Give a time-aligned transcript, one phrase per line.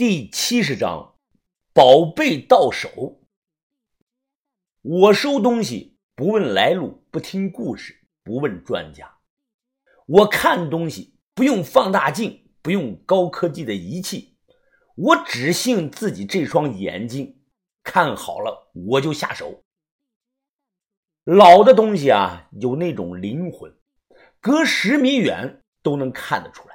[0.00, 1.16] 第七十章，
[1.74, 3.20] 宝贝到手。
[4.80, 9.18] 我收东西不问来路，不听故事，不问专家。
[10.06, 14.38] 我看东西不用放大镜，不用高科技的仪器，
[14.94, 17.42] 我只信自己这双眼睛，
[17.82, 19.62] 看好了我就下手。
[21.24, 23.70] 老的东西啊，有那种灵魂，
[24.40, 26.69] 隔十米远都能看得出来。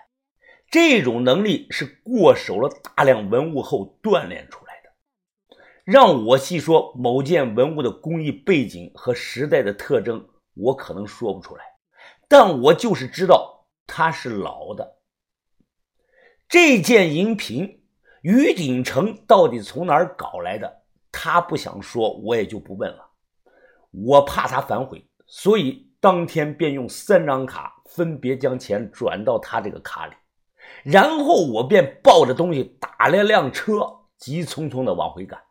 [0.76, 5.58] 这种能力是过手了大量文物后锻炼出来的。
[5.86, 11.64] 让我细说某件文物的工艺背景和时代的特征，我可能说不出来，
[12.28, 14.98] 但我就是知道它是老的。
[16.50, 17.82] 这件银瓶，
[18.22, 20.82] 于鼎成到底从哪儿搞来的？
[21.10, 23.12] 他不想说，我也就不问了。
[23.92, 30.14] 我怕他反悔，所以当天便用三张卡分别将钱转到他这个卡里。
[30.84, 35.44] 然后我便抱着东西打了辆车，急匆匆的往回赶。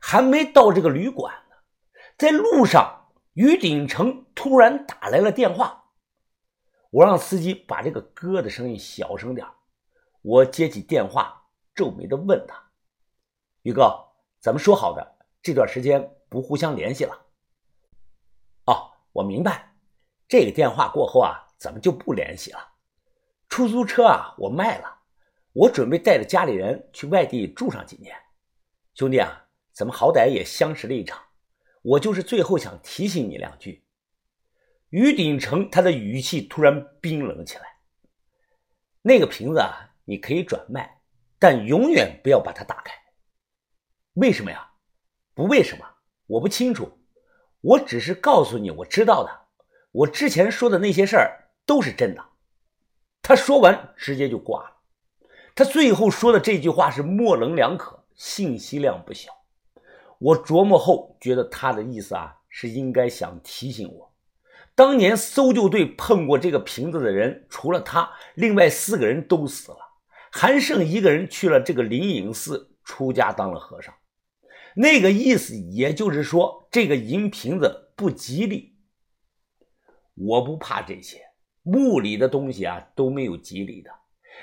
[0.00, 1.56] 还没到这个旅馆呢，
[2.16, 5.86] 在路上，于鼎成突然打来了电话。
[6.90, 9.46] 我让司机把这个哥的声音小声点。
[10.22, 12.70] 我接起电话，皱眉的问他
[13.62, 14.08] ：“于哥，
[14.40, 17.26] 咱们说好的这段时间不互相联系了？”
[18.66, 19.74] 哦，我明白，
[20.28, 22.67] 这个电话过后啊，咱们就不联系了。
[23.48, 24.98] 出租车啊，我卖了，
[25.52, 28.14] 我准备带着家里人去外地住上几年。
[28.94, 31.20] 兄弟啊，咱们好歹也相识了一场，
[31.82, 33.84] 我就是最后想提醒你两句。
[34.90, 37.64] 于鼎成他的语气突然冰冷起来。
[39.02, 41.00] 那个瓶子啊，你可以转卖，
[41.38, 42.92] 但永远不要把它打开。
[44.14, 44.70] 为什么呀？
[45.34, 45.86] 不为什么，
[46.26, 46.98] 我不清楚，
[47.60, 49.48] 我只是告诉你我知道的。
[49.92, 52.27] 我之前说的那些事儿都是真的。
[53.22, 54.76] 他说完，直接就挂了。
[55.54, 59.32] 他最后说的这句话是模棱两可，信息量不小。
[60.18, 64.12] 我琢磨后觉得他的意思啊，是应该想提醒我，
[64.74, 69.78] 当年搜救队碰过这个瓶子的人，除了他，另外四个人都死了，
[70.32, 73.94] 还剩一个人去了这个灵隐寺出家当了和尚。
[74.74, 78.76] 那个意思，也就是说，这个银瓶子不吉利。
[80.14, 81.27] 我不怕这些。
[81.70, 83.90] 墓里的东西啊都没有吉利的，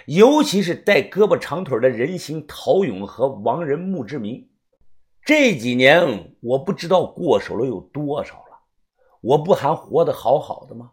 [0.06, 4.48] 尤其是带胳膊长腿的人形陶俑和亡人墓志铭。
[5.24, 8.60] 这几年我不知道过手了有多少了，
[9.22, 10.92] 我不还活得好好的吗？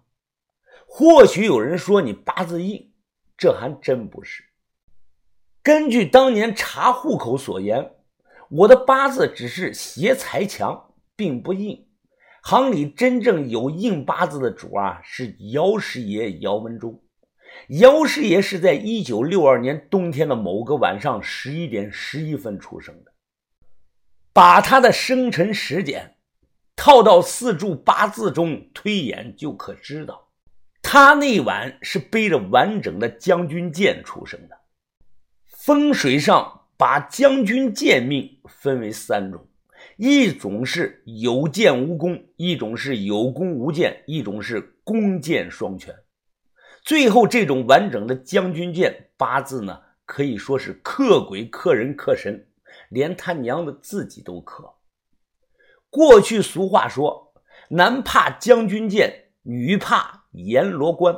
[0.87, 2.93] 或许有人说你八字硬，
[3.37, 4.43] 这还真不是。
[5.63, 7.95] 根据当年查户口所言，
[8.49, 11.87] 我的八字只是邪财强，并不硬。
[12.45, 17.01] 行里真正有硬八字的主啊，是姚师爷姚文忠。
[17.69, 23.13] 姚师爷是在一九六二年冬天的某个晚上十一点十一分出生的。
[24.33, 26.17] 把他的生辰时间
[26.75, 30.29] 套到四柱八字中推演，就可知道，
[30.83, 34.59] 他那晚是背着完整的将军剑出生的。
[35.47, 39.47] 风水上把将军剑命分为三种。
[40.05, 45.95] 一种是有剑无功，一种是有功无剑，一种是弓箭双全。
[46.83, 52.49] 最后这种完整的将军剑八字呢，可以说是克鬼、克人、克神，
[52.89, 54.75] 连他娘的自己都克。
[55.89, 57.33] 过去俗话说
[57.71, 61.15] ：“男怕将军剑，女怕阎罗关。”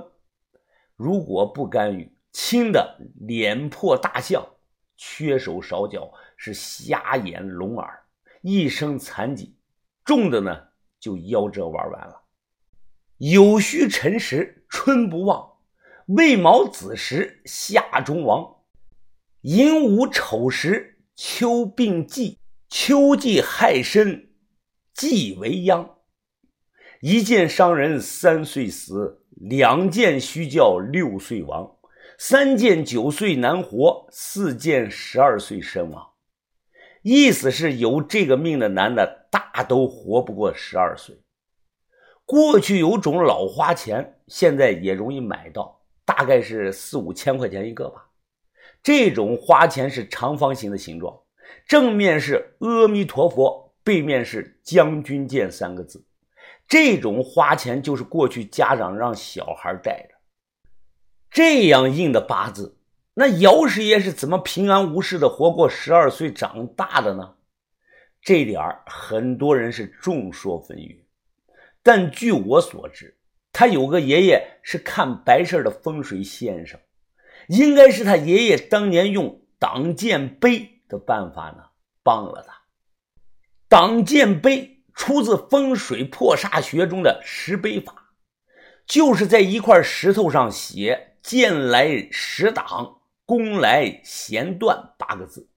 [0.95, 4.47] 如果不干预，轻的脸破大象，
[4.95, 8.04] 缺手少脚是瞎眼聋耳。
[8.47, 9.57] 一生残疾，
[10.05, 10.55] 重的呢
[11.01, 12.25] 就夭折玩完了。
[13.17, 15.51] 酉戌辰时春不旺，
[16.09, 18.57] 未卯子时夏中亡，
[19.41, 22.39] 寅午丑时秋病忌，
[22.69, 24.35] 秋季亥申
[24.93, 25.97] 忌为殃。
[27.01, 31.79] 一见伤人三岁死，两件需教六岁亡，
[32.19, 36.11] 三件九岁难活，四件十二岁身亡。
[37.05, 41.21] 意思是有这个命的男的，大都活不过十二岁。
[42.25, 48.09] 过去有种老花钱，现在也容易买到，大概是四五千块钱一个吧。
[48.83, 51.21] 这种花钱是长方形的形状，
[51.69, 56.07] 正面是阿弥陀佛，背面是将军剑三个字。
[56.67, 60.15] 这种花钱就是过去家长让小孩带的。
[61.31, 62.79] 这样印的八字。
[63.15, 67.35] 那姚师爷是怎么平安无事的活过十二岁长大的呢？
[68.21, 71.05] 这点很多人是众说纷纭。
[71.83, 73.17] 但据我所知，
[73.53, 76.81] 他有个爷爷是看白事的风水先生，
[77.49, 81.65] 应该是他爷爷当年用挡箭碑的办法呢，
[82.03, 82.63] 帮了他。
[83.69, 88.13] 挡箭碑出自风水破煞学中的石碑法，
[88.87, 95.49] 就是在一块石头上写“箭来石挡，弓来弦断”八个字，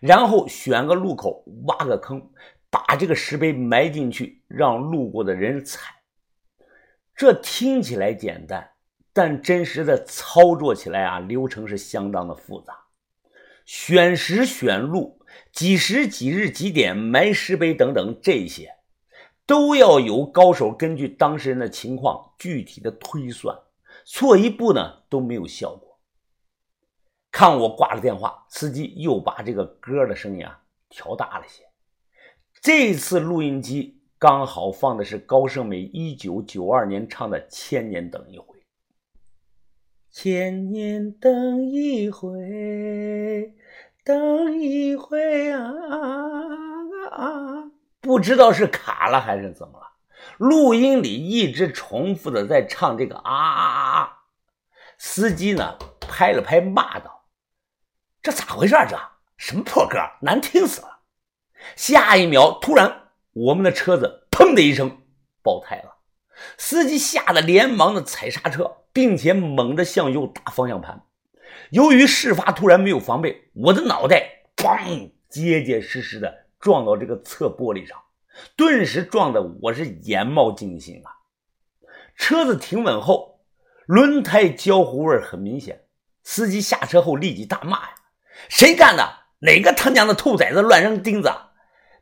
[0.00, 2.30] 然后选个路口挖个坑，
[2.70, 5.94] 把这个石碑埋进去，让路过的人踩。
[7.14, 8.72] 这听起来简单，
[9.12, 12.76] 但真实的操作起来啊，流程是相当的复杂，
[13.64, 15.16] 选石选路。
[15.52, 18.74] 几时几日几点埋石碑等等，这些
[19.46, 23.58] 都要有高手根据当事人的情况具体的推算，
[24.04, 25.85] 错一步呢都没有效果。
[27.38, 31.64] 看我挂了电话，司机又把这个歌的声音啊调大了些。
[32.62, 38.56] 这次录音机刚好放的是高胜美一九九二年唱的《千年等一回》，
[40.10, 43.54] 千年等一回。
[44.02, 47.70] 等一回啊啊啊！
[48.00, 49.86] 不知道是卡了还是怎么了，
[50.38, 54.22] 录音里一直重复的在唱这个啊啊啊啊！
[54.96, 57.12] 司机呢拍了拍，骂道
[58.26, 58.84] ：“这咋回事啊？
[58.84, 58.98] 这
[59.36, 61.02] 什么破歌，难听死了！”
[61.76, 63.02] 下一秒，突然
[63.32, 65.02] 我们的车子砰的一声
[65.44, 65.98] 爆胎了，
[66.58, 71.04] 司机吓得连忙的踩刹车，并且猛地向右打方向盘。
[71.70, 77.96] 由于事发突然，没有防备，我的脑袋砰结结实实的撞到这个侧玻璃上，
[78.56, 81.12] 顿时撞得我是眼冒金星啊！
[82.16, 83.44] 车子停稳后，
[83.86, 85.84] 轮胎焦糊味很明显。
[86.24, 87.94] 司机下车后立即大骂：“呀，
[88.48, 89.18] 谁干的？
[89.40, 91.32] 哪个他娘的兔崽子乱扔钉子？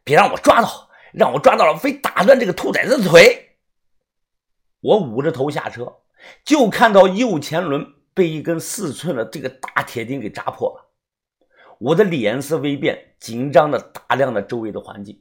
[0.03, 0.91] 别让我抓到！
[1.13, 3.59] 让我抓到了，非打断这个兔崽子的腿！”
[4.81, 5.99] 我捂着头下车，
[6.45, 7.95] 就看到右前轮。
[8.17, 10.93] 被一根四寸的这个大铁钉给扎破了，
[11.81, 15.21] 我的脸色微变，紧张的打量着周围的环境。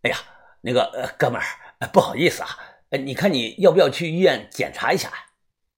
[0.00, 0.16] 哎呀，
[0.62, 2.48] 那个呃，哥们儿，不好意思啊，
[2.88, 5.12] 你看你要不要去医院检查一下？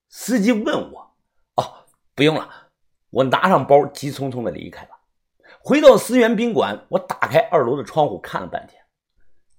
[0.08, 1.16] 司机问我。
[1.56, 2.67] 哦，不用了，
[3.10, 4.90] 我拿上包，急匆匆的离开了。
[5.60, 8.82] 回到思源宾馆，我打开二楼的窗户看了半天。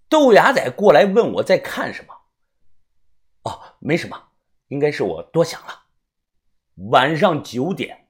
[0.07, 2.13] 豆芽仔过来问我在看什么。
[3.43, 4.31] 哦，没什么，
[4.67, 5.85] 应该是我多想了。
[6.89, 8.07] 晚上九点，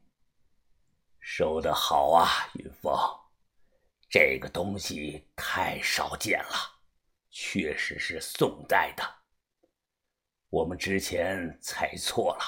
[1.20, 2.94] 收的好啊，云峰，
[4.10, 6.56] 这个东西太少见了，
[7.30, 9.04] 确实是宋代的。
[10.50, 12.44] 我们之前猜错了，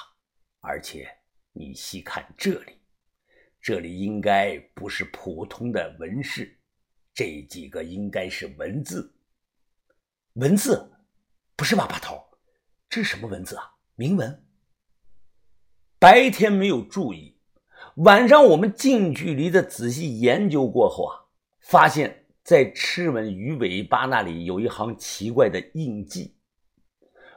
[0.59, 1.09] 而且
[1.51, 2.80] 你细看这里，
[3.61, 6.57] 这里应该不是普通的纹饰，
[7.13, 9.13] 这几个应该是文字。
[10.33, 10.91] 文字？
[11.55, 12.19] 不是吧，把头？
[12.89, 13.71] 这是什么文字啊？
[13.95, 14.43] 铭文？
[15.99, 17.37] 白天没有注意，
[17.97, 21.13] 晚上我们近距离的仔细研究过后啊，
[21.59, 26.35] 发现，在螭吻鱼尾巴那里有一行奇怪的印记。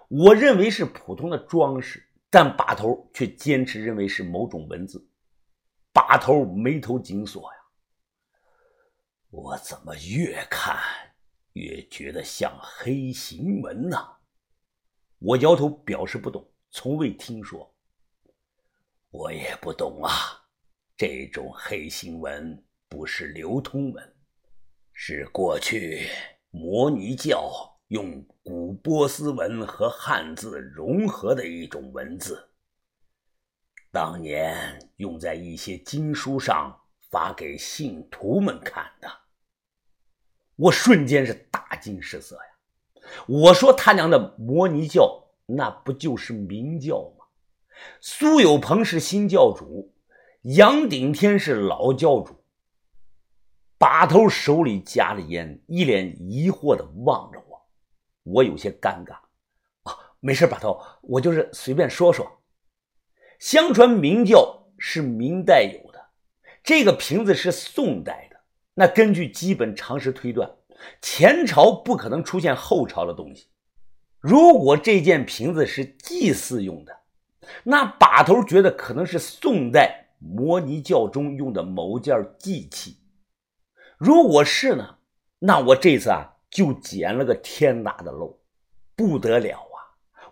[0.09, 5.07] 我认为是普通的装饰，但把头却坚持认为是某种文字。
[5.95, 7.59] 把头眉头紧锁呀，
[9.31, 10.77] 我怎么越看
[11.53, 13.97] 越觉得像黑行文呢？
[15.21, 17.73] 我摇头表示不懂，从未听说。
[19.11, 20.11] 我也不懂啊，
[20.97, 24.17] 这种黑行文不是流通文，
[24.93, 26.09] 是过去
[26.51, 32.51] 摩尼教用古波斯文和汉字融合的一种文字，
[33.95, 36.77] 当年用在一些经书上
[37.13, 39.09] 发给信徒们看的。
[40.57, 43.03] 我瞬间是大惊失色呀！
[43.29, 47.27] 我说他娘的摩尼教，那不就是明教吗？
[48.01, 49.95] 苏有朋是新教主，
[50.43, 52.43] 杨顶天是老教主。
[53.79, 57.69] 把头手里夹着烟，一脸疑惑的望着我，
[58.25, 59.13] 我有些尴尬。
[59.85, 62.41] 啊，没事，把头，我就是随便说说。
[63.45, 66.07] 相传明教是明代有的，
[66.63, 68.41] 这个瓶子是宋代的。
[68.73, 70.51] 那根据基本常识推断，
[71.03, 73.49] 前朝不可能出现后朝的东西。
[74.19, 76.97] 如果这件瓶子是祭祀用的，
[77.65, 82.97] 那把头觉得可能是宋代摩尼教中用的某件祭器，
[83.99, 84.97] 如果是呢，
[85.41, 88.41] 那我这次啊就捡了个天大的漏，
[88.97, 89.74] 不得了啊！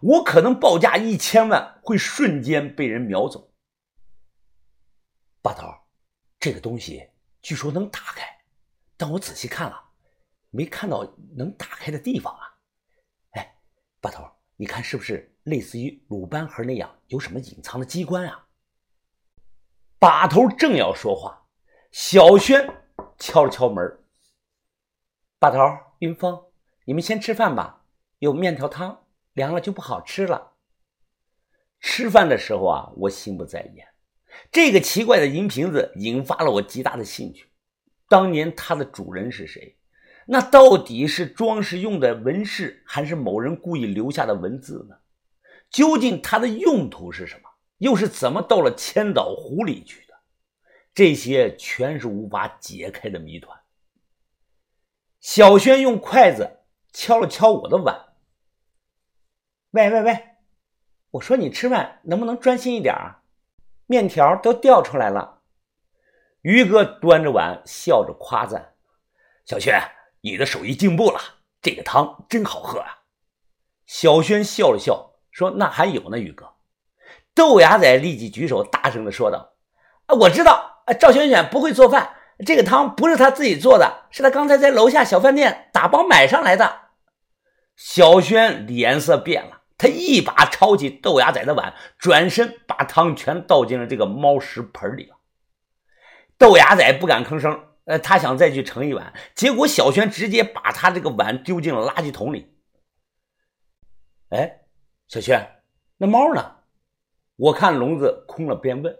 [0.02, 3.52] 我可能报价一千万，会瞬间被人秒走。
[5.40, 5.68] 把头，
[6.38, 8.44] 这个东西据说能打开，
[8.96, 9.90] 但我仔细看了，
[10.50, 12.58] 没看到能打开的地方啊！
[13.30, 13.56] 哎，
[14.00, 15.28] 把头，你看是不是？
[15.44, 18.46] 类似于鲁班盒那样，有什么隐藏的机关啊？
[19.98, 21.48] 把头正要说话，
[21.90, 22.84] 小轩
[23.18, 24.04] 敲了敲门
[25.40, 25.58] ：“把头、
[25.98, 26.52] 云峰，
[26.84, 27.84] 你们先吃饭吧，
[28.18, 29.01] 有面条汤，
[29.34, 30.52] 凉了就不好吃了。”
[31.80, 33.86] 吃饭的时候啊，我心不在焉。
[34.50, 37.50] 这个奇怪的银瓶子引发了我极大的兴趣。
[38.08, 39.76] 当年它的主人是谁？
[40.26, 44.96] 那到底是装饰用的纹饰，还是某人故意留下的文字呢？
[45.70, 47.48] 究竟它的用途是什么？
[47.78, 50.14] 又是怎么到了千岛湖里去的？
[50.94, 53.58] 这些全是无法解开的谜团。
[55.20, 56.60] 小轩用筷子
[56.92, 57.98] 敲了敲我的碗
[59.72, 60.24] ：“喂喂喂，
[61.10, 63.20] 我说你吃饭能不能专心一点啊？
[63.86, 65.40] 面条都掉出来了。”
[66.40, 68.74] 于哥端着碗笑着夸赞
[69.44, 69.78] ：“小轩。”
[70.24, 71.18] 你的手艺进步了，
[71.60, 73.02] 这个汤真好喝啊！
[73.86, 76.54] 小轩笑了笑说：“那还有呢，宇哥。”
[77.34, 79.54] 豆芽仔立即举手，大声的说道
[80.06, 82.14] ：“啊，我知道，赵轩轩不会做饭，
[82.46, 86.82] 这个汤不是他自己做的，是他刚才在楼下小饭店打包买上来的。”
[87.74, 95.16] 小轩脸色变了，他一把抄起豆芽仔的碗，转身把汤全倒进了这个猫食盆里了。
[96.38, 97.64] 豆芽仔不敢吭声。
[97.84, 102.54] 呃，他想再去盛一碗，结果小轩直接把他这个碗丢进了垃圾桶里。
[104.28, 104.60] 哎，
[105.08, 105.64] 小轩，
[105.96, 106.58] 那猫呢？
[107.34, 108.96] 我看笼子空了，便问。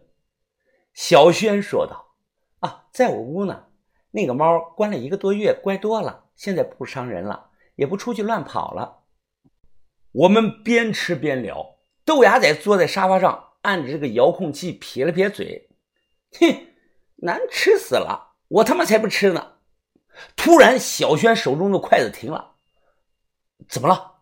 [0.94, 2.16] 小轩说道
[2.58, 3.66] ：“啊，在我屋呢。
[4.10, 9.01] 那个猫关了一个多月，乖多了，现在不伤人了，也不出去乱跑了。”
[10.12, 11.78] 我们边吃边聊。
[12.04, 15.70] 豆芽仔坐在沙发上，按着这个遥控器撇了撇嘴
[16.38, 16.66] ：“哼，
[17.16, 19.52] 难吃死了。”我他妈才不吃呢！
[20.36, 22.56] 突然，小轩手中的筷子停了。
[23.66, 24.16] 怎么了？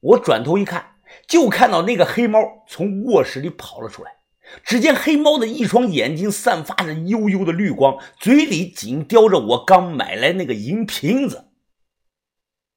[0.00, 0.96] 我转头一看，
[1.26, 4.16] 就看到那个黑猫从卧室里跑了出来。
[4.62, 11.51] 只见黑猫的一双眼睛散发着幽幽的绿光，嘴里紧叼着我刚买来那个银瓶子。